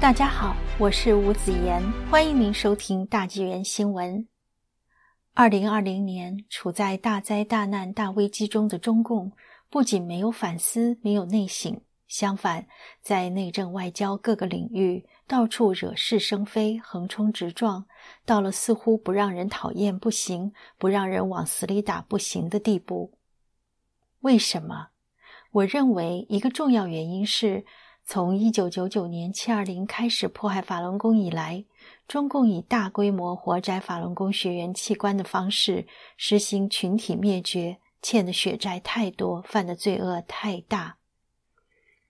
[0.00, 4.26] 大家好，我是吴子言，欢迎您收听大纪元新闻。
[5.34, 9.30] 二零二零年，处在大灾大难、大危机中的中共，
[9.68, 11.78] 不仅没有反思，没有内省，
[12.08, 12.66] 相反，
[13.02, 17.84] 在内政、外交各个领域到处惹是生非、横冲直撞，
[18.24, 23.12] 到了似乎不让人讨厌不行，不让人往死里打不行的地步。
[24.20, 24.88] 为什么？
[25.52, 27.66] 我认为一个重要原因是。
[28.12, 31.64] 从一九九九年七二零开始迫害法轮功以来，
[32.08, 40.96] 中共以大规模活摘法轮功学员器官的方式实行群体灭绝，欠的血债太多，犯的罪恶太大。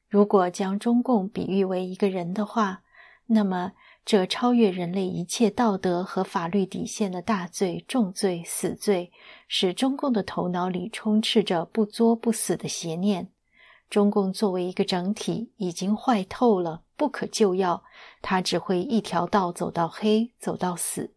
[0.09, 2.81] 如果将中共比喻为一个人的话，
[3.27, 3.73] 那么
[4.03, 9.13] 这超越人类一切道德和法律底线的大罪、重罪、死罪，
[9.47, 13.29] 使中共的头脑里充斥着不作不死的邪念。
[13.91, 17.83] 中共作为一个整体已经坏透了，不可救药，
[18.23, 21.13] 它只会一条道走到黑，走到死。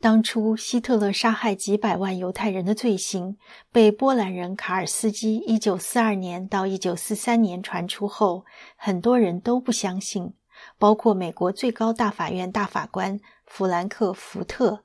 [0.00, 3.36] 当初希特勒杀害几百万犹太人的罪行
[3.70, 8.44] 被波兰人卡尔斯基一九四二年到一九四三年传出后，
[8.76, 10.34] 很多人都不相信，
[10.78, 14.82] 包括美国最高大法院大法官弗兰克·福特。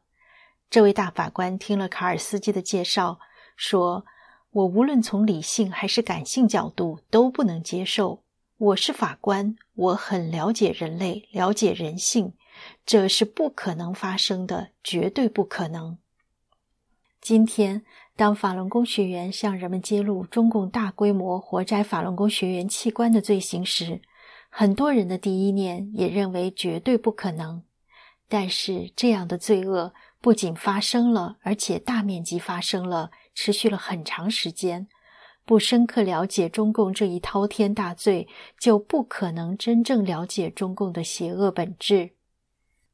[0.70, 3.18] 这位大法官听了卡尔斯基的介绍，
[3.56, 4.06] 说。
[4.56, 8.22] 我无论从理性还是感性角度都不能接受。
[8.58, 12.32] 我是法官，我很了解人类，了解人性，
[12.86, 15.98] 这是不可能发生的，绝对不可能。
[17.20, 17.84] 今天，
[18.16, 24.00] 当法轮功学员向人们揭露中共大规模活摘法轮功学员器官的罪行时，
[24.50, 27.62] 很多人的第一念也认为绝对不可能。
[28.30, 33.12] 但是，这样的罪恶不仅发生了，而且大面积发生了。
[33.36, 34.88] 持续了很长时间，
[35.46, 42.12] 不深刻了解中共这一滔天大罪，就不可能真正了解中共的邪恶本质。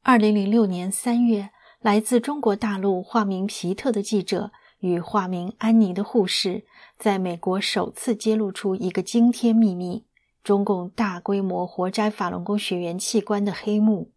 [0.02, 6.66] 二零零六年三月，来自中国大陆化名皮特的记者与化名安妮的护士，
[6.98, 10.04] 在美国首次揭露出一个惊天秘密：
[10.42, 14.10] 中共大规模活摘法轮功学员器官的黑幕。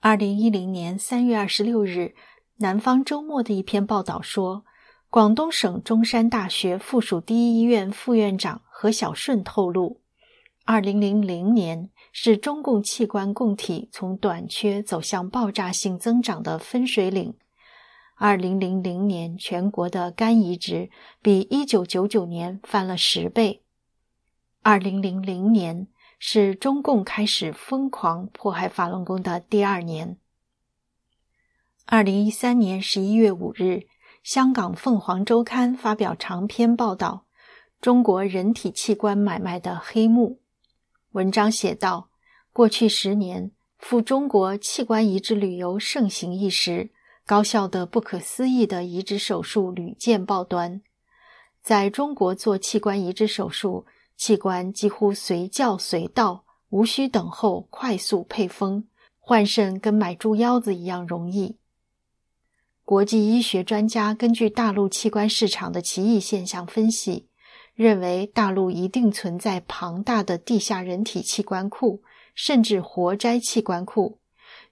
[0.00, 1.98] 二零一零年三月二十六日，
[2.56, 4.64] 《南方周末》的一篇报道说。
[5.14, 10.00] 广东省中山大学附属第一医院副院长何小顺透露，
[10.64, 17.32] 二零零零年是中共器官供体从短缺走向爆炸性增长的分水岭。
[18.16, 20.90] 二零零零年，全国的肝移植
[21.22, 23.62] 比一九九九年翻了十倍。
[24.62, 25.86] 二零零零年
[26.18, 30.18] 是中共开始疯狂迫害法轮功的第二年。
[31.86, 33.86] 二零一三年十一月五日。
[34.24, 37.26] 香港《凤凰周刊》发表长篇报道
[37.82, 40.30] 《中国人体器官买卖的黑幕》。
[41.10, 42.08] 文章写道：
[42.50, 46.90] 过去十年，赴中国器官移植旅游盛行一时，
[47.26, 50.80] 高效的、不可思议的移植手术屡见报端。
[51.60, 53.84] 在中国做器官移植手术，
[54.16, 61.58] 器官几乎随叫随到，无需等候，快速配封，换肾跟买猪腰子一样容易。
[62.84, 67.28] 国际医学专家根据大陆器官市场的奇异现象分析，
[67.74, 72.02] 认为大陆一定存在庞大的地下人体器官库，
[72.34, 74.18] 甚至活摘器官库，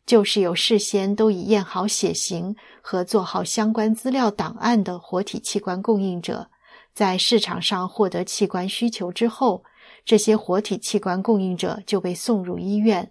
[0.04, 6.50] 就是有事先都已验好血型和做好相关资料档案的活体器官供应者，
[6.92, 9.64] 在市场上获得器官需求之后，
[10.04, 13.10] 这些活体器官供应者就被送入医院。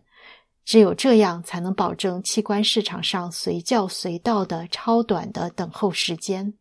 [0.64, 6.54] 只有这样，才能保证器官市场上随叫随到的超短的等候时间。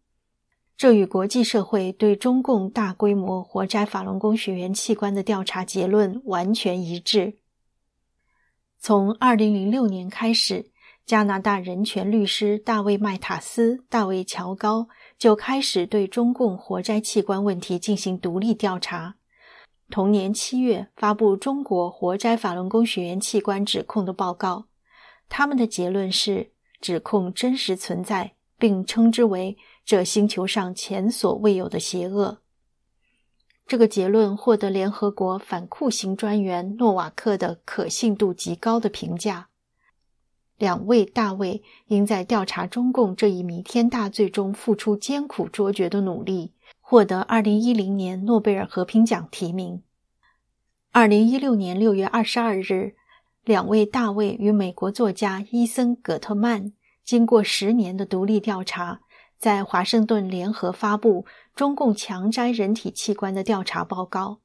[0.76, 7.36] 这与国际社会对中共大规模活摘法轮功学员器官的调查结论完全一致。
[8.78, 10.70] 从二零零六年开始，
[11.04, 19.16] 加拿大人权律师大卫·麦塔斯、大卫·乔高就开始对中共活摘器官问题进行独立调查。
[19.90, 24.66] 同年七月，发布中国活摘法轮功学员器官指控的报告。
[25.28, 32.38] 他们的结论是，指控真实存在，并称之为这星球上前所未有的邪恶。
[33.66, 39.48] 这个结论获得联合国反酷刑专员诺瓦克的可信度极高的评价。
[40.56, 46.52] 两位大卫应在调查中共这一弥天大罪中付出艰苦卓绝的努力。
[46.90, 49.84] 获得二零一零年诺贝尔和平奖提名。
[50.90, 52.96] 二零一六年六月二十二日，
[53.44, 56.72] 两位大卫与美国作家伊森·葛特曼
[57.04, 59.02] 经过十年的独立调查，
[59.38, 64.40] 在华盛顿联合发布中共强摘人体器官的调查报告。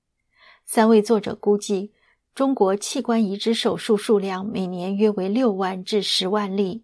[0.68, 1.94] 三位作者估计，
[2.36, 6.83] 中国器官移植手术数量每年约为六万至十万例，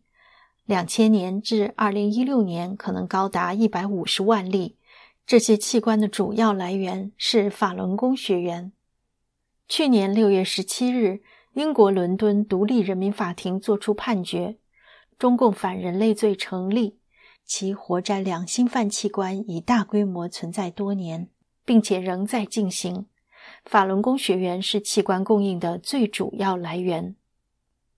[0.65, 4.77] 两千年至二零一六年可能高达一百五十万例。
[5.31, 8.73] 这些器官的主要来源是法轮功学员。
[9.69, 11.21] 去年六月十七日，
[11.53, 14.57] 英国伦敦独立人民法庭作出判决，
[15.17, 16.97] 中共反人类罪成立，
[17.45, 21.29] 其活摘两心犯器官已大规模存在多年，
[21.63, 23.05] 并且仍在进行。
[23.63, 27.15] 法轮功学员是器官供应的最主要来源。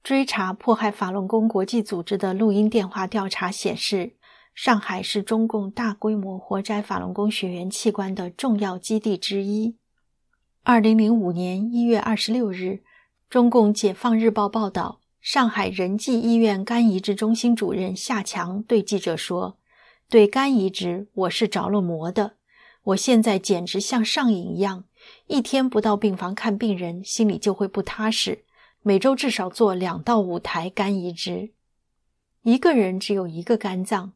[0.03, 4.17] 追查迫害法轮功国际组织的录音电话调查显示。
[4.53, 9.75] 上海是中共大规模活摘法轮功学员器官的重要基地之一。
[10.61, 12.83] 二零零五年一月二十六日，
[13.29, 19.57] 中共解放日报报道，上海仁济医院肝移植中心主任夏强对记者说
[20.07, 22.35] ：“对肝移植，我是着了魔的。
[22.83, 24.85] 我现在简直像上瘾一样，
[25.27, 28.45] 一天不到病房看病人，心里就会不踏实。
[28.83, 31.53] 每周至少做两到五台肝移植。
[32.43, 34.13] 一个人只有一个肝脏。”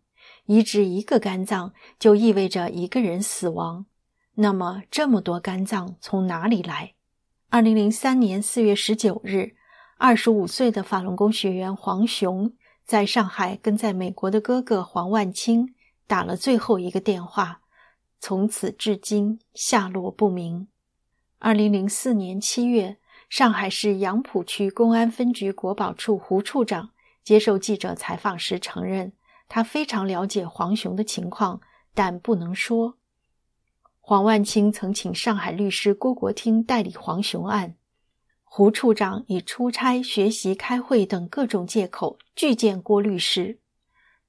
[0.48, 3.86] 移植一个肝脏就意味着一个人死亡，
[4.36, 6.94] 那么这么多肝脏从哪里来？
[7.50, 9.56] 二零零三年四月十九日，
[9.98, 12.54] 二十五岁的法轮功学员黄雄
[12.86, 15.76] 在上海跟在美国的哥哥黄万清
[16.08, 17.60] 打了最后一个电话，
[18.22, 20.70] 从此至今下落不明。
[21.40, 22.96] 二零零四年七月，
[23.30, 26.92] 上海市杨浦区公安分局国保处胡处长
[27.22, 29.12] 接受记者采访时承认。
[29.50, 31.62] 他非常了解黄雄的情况，
[31.94, 32.98] 但不能说。
[34.00, 37.76] 黄万清曾请上海律师郭国听代理黄雄案，
[38.44, 43.60] 胡处长以出差、学习、开会等各种借口拒见郭律师，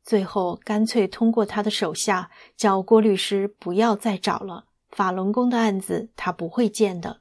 [0.03, 4.65] 最后干脆通过他的手下叫郭律师不要再找了。
[4.91, 7.21] 法轮功的案子他不会见的。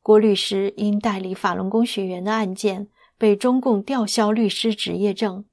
[0.00, 5.44] 郭律师因代理法轮功学员的案件，被中共吊销律师执业证。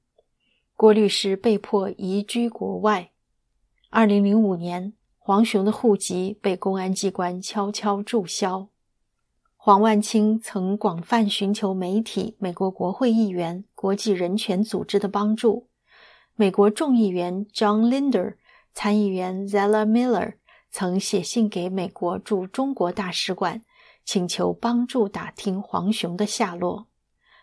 [0.80, 3.10] 郭律师被迫移居国外。
[3.90, 8.66] 二零零五年，黄雄的户籍被公安机关悄悄注销。
[9.58, 15.68] 黄万清曾广泛寻求媒体、美国国会议员、国际人权组织的帮助。
[16.34, 18.36] 美国众议员 John Linder、
[18.72, 20.36] 参议员 Zella Miller
[20.70, 23.60] 曾写信给美国驻中国大使馆，
[24.06, 26.86] 请求帮助打听黄雄的下落。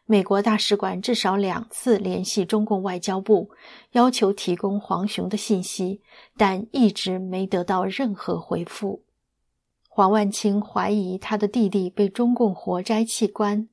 [0.10, 3.52] 美国大使馆至少两次联系中共外交部，
[3.92, 6.02] 要求提供黄雄的信息，
[6.38, 9.04] 但一直没得到任何回复。
[9.90, 13.68] 黄万清怀疑他的弟弟被中共活摘器官，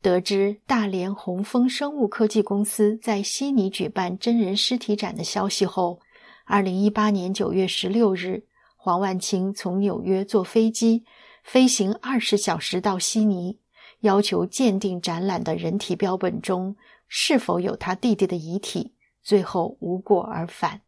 [0.00, 6.00] 得知大连红枫生物科技公司在悉尼举办真人尸体展的消息后，
[6.46, 8.44] 二零一八年九月十六日，
[8.78, 11.04] 黄万清从纽约坐飞机，
[11.44, 13.58] 飞行二十小时到悉尼。
[14.00, 16.76] 要求鉴定展览的人体标本中
[17.08, 18.92] 是否有他弟弟的遗体，
[19.22, 20.82] 最后无果而返。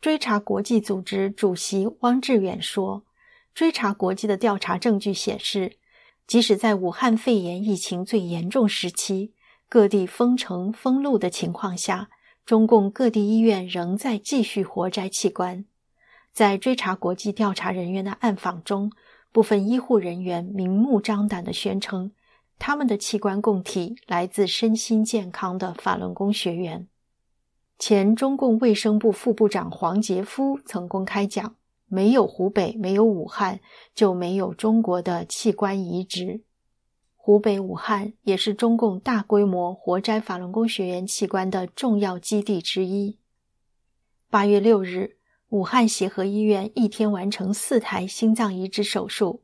[0.00, 3.04] 追查国际组织主席汪志远说
[3.54, 5.76] ：“追查国际的调查证据显示，
[6.26, 9.34] 即使在武汉肺炎疫情最严重时期，
[9.68, 12.08] 各地封城封路的情况下，
[12.46, 15.64] 中共各地医院仍在继续活摘器官。
[16.32, 18.90] 在追查国际调查人员的暗访中。”
[19.32, 22.12] 部分医护人员明目张胆地宣称，
[22.58, 26.86] 他们的器官供体来自身心健康的法轮功学员。
[27.78, 31.56] 前中共卫生部副部长黄杰夫曾公开讲
[31.88, 33.60] ：“没有湖北，没有武汉，
[33.94, 36.42] 就没有中国的器官移植。
[37.16, 43.18] 湖北武汉也是中共大规模活摘法轮功学员器官的重要基地之一。”
[44.28, 45.16] 八月六日。
[45.52, 49.42] 武汉协和医院一天完成四台心脏移植手术。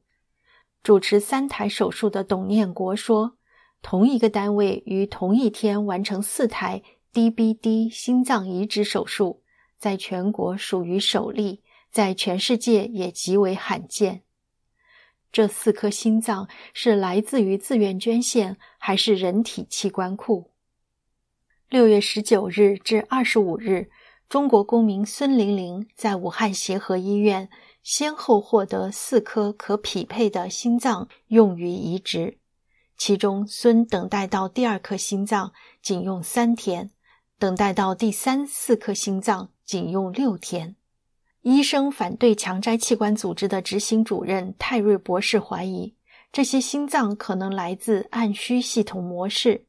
[0.83, 3.37] 主持三台手术的董念国说
[3.83, 9.43] ：“同一个单位于同一天完成四台 DBD 心脏移植手术，
[9.77, 14.23] 在全国属于首例，在全世界也极为罕见。
[15.31, 20.53] 这四颗心脏是来自于自愿捐献，还是人体器官库？”
[21.69, 23.91] 六月十九日至二十五日。
[24.29, 27.49] 中国公民孙玲玲在武汉协和医院
[27.83, 32.37] 先后获得四颗可匹配的心脏用于移植，
[32.99, 36.91] 其中孙等待到第二颗心脏仅用三天，
[37.39, 40.77] 等待到第三四颗心脏仅用六天。
[41.41, 45.95] 医生反对强摘器官组织的执行主任泰瑞博士怀疑，
[46.31, 49.65] 这些心脏可能来自按需系统模式，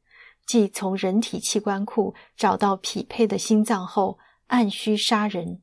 [0.45, 4.19] 即从人体器官库找到匹配的心脏后。
[4.49, 5.61] 按需杀人，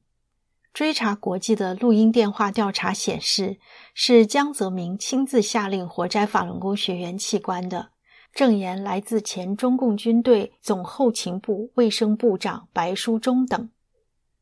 [0.72, 3.58] 追查国际的录音电话调查显示，
[3.94, 7.90] 是江泽民亲自下令活摘法轮功学员器官的。
[8.32, 13.70] 证言来自前中共军队总后勤部卫生部长白书忠等。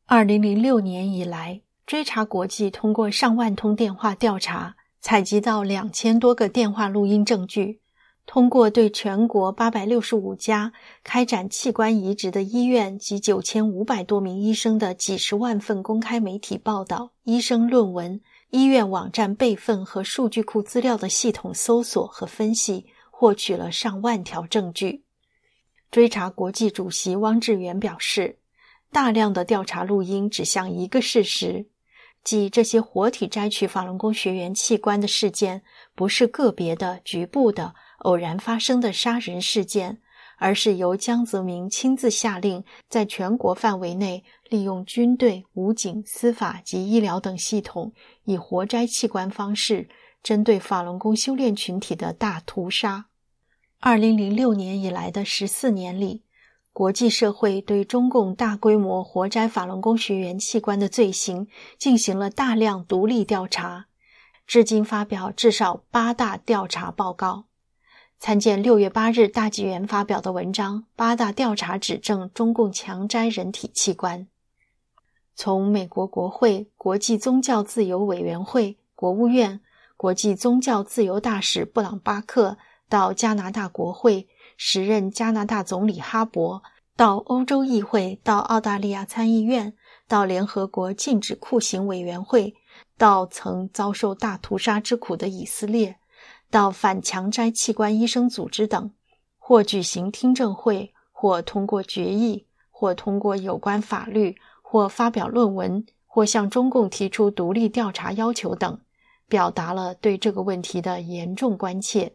[0.04, 7.80] 二零零六年以来，追查国际通过上万通电话调查，采集到两千多个电话录音证据。
[8.26, 22.86] 通过对全国八百六十五家开展器官移植的医院及九千五百多名医生的几十万份公开媒体报道、医生论文、医院网站备份和数据库资料的系统搜索和分析。
[23.16, 25.04] 获取了上万条证据。
[25.92, 28.40] 追查国际主席汪志远表示，
[28.90, 31.66] 大量的调查录音指向一个事实，
[32.24, 35.62] 即这些活体摘取法轮功学员器官的事件
[35.94, 40.00] 不是个别的、局部的、偶然发生的杀人事件，
[40.38, 47.92] 而是由江泽民亲自下令，在全国范围内利用军队、武警、司法及医疗等系统，
[48.24, 49.88] 以活摘器官方式。
[50.22, 53.08] 针对法轮功修炼群体的大屠杀。
[53.78, 56.22] 二零零六年以来的十四年里，
[56.72, 61.46] 国际社会对中共大规模活摘法轮功学员器官的罪行
[61.78, 63.84] 进行了大量独立调查，
[64.46, 67.44] 至今发表至少八大调查报告。
[68.18, 74.20] 参见六月八日大纪元发表的文章《八大调查指证中共强摘人体器官》。
[75.34, 79.60] 从美国国会、国际宗教自由委员会、国务院。
[79.96, 86.62] 国际宗教自由大使布朗巴克到加拿大国会，时任加拿大总理哈伯
[86.96, 89.72] 到欧洲议会，到澳大利亚参议院，
[90.08, 92.54] 到联合国禁止酷刑委员会，
[92.98, 95.96] 到曾遭受大屠杀之苦的以色列，
[96.54, 98.92] 到反强摘器官医生组织等，
[99.38, 108.78] 或举行听证会，或通过决议，或通过有关法律，或发表论文，或向中共提出独立调查要求等。
[109.26, 112.12] 表达了对这个问题的严重关切，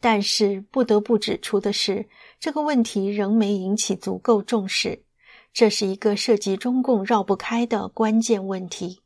[0.00, 2.08] 但是不得不指出的是，
[2.40, 5.04] 这个问题仍没引起足够重视。
[5.52, 9.02] 这是一个涉及中共绕不开的关键问题。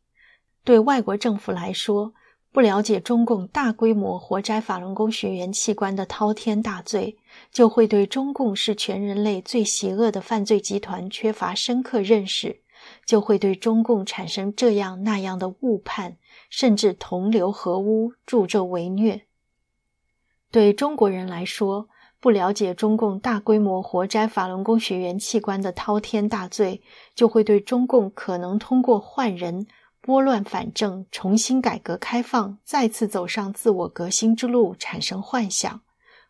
[0.64, 2.14] 对外国政府来说，
[2.52, 7.16] 不了解中共大规模活摘法轮功学员器官的滔天大罪，
[7.52, 12.62] 就会对中共是全人类最邪恶的犯罪集团缺乏深刻认识，
[13.06, 16.16] 就会对中共产生这样那样的误判。
[16.48, 19.22] 甚至同流合污、助纣为虐。
[20.50, 21.88] 对中国人来说，
[22.20, 26.82] 不了解中共大规模活摘法轮功学员器官的滔天大罪，
[27.14, 29.66] 就会对中共可能通过换人、
[30.00, 35.80] 拨乱反正、重新改革开放、再次走上自我革新之路产生幻想，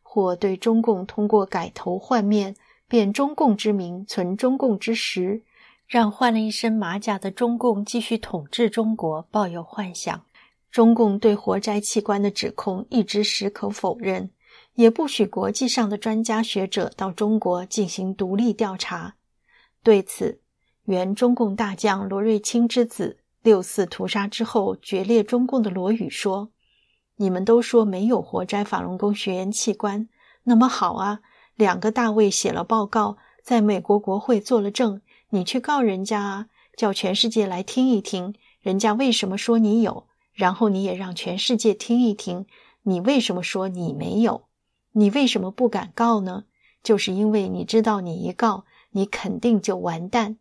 [0.02, 2.56] 或对中共通过改头换面、
[2.88, 5.42] 变中共之名、存中共之实。
[5.86, 10.24] 让换了一身马甲的中共继续统治中国抱有幻想。
[10.70, 14.30] 中共对活摘器官的指控一直矢口否认，
[14.74, 19.16] 也不许国际上的专家学者到中国进行独立调查。
[19.82, 20.40] 对此，
[20.84, 26.50] 原中共大将罗瑞卿之子、六四屠杀之后决裂中共的罗宇说
[27.16, 30.08] ：“你们都说没有活摘法轮功学员器官，
[30.44, 31.20] 那么好啊，
[31.54, 35.00] 两个大卫写了报告，在美国国会做了证。”
[35.32, 42.46] 你去告人家啊，叫全世界来听一听，人家为什么说你有，然后你也让全世界听一听，
[42.82, 44.48] 你为什么说你没有？
[44.90, 46.46] 你为什么不敢告呢？
[46.82, 50.38] 就是因为你知道，你一告，你肯定就完蛋。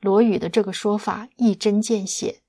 [0.00, 2.40] 罗宇的这个说法一针见血，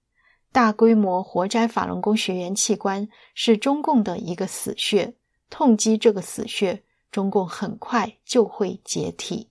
[0.51, 5.13] 大规模活摘法轮功学员器官是中共的一个死穴，
[5.49, 9.50] 痛击这个死穴，中共很快就会解体。